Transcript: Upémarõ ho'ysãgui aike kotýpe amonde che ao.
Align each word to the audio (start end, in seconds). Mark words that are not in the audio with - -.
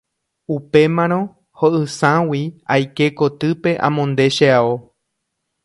Upémarõ 0.53 1.17
ho'ysãgui 1.63 2.41
aike 2.77 3.05
kotýpe 3.21 3.71
amonde 3.91 4.27
che 4.39 4.47
ao. 4.59 4.73